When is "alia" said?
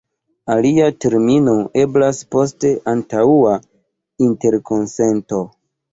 0.53-0.85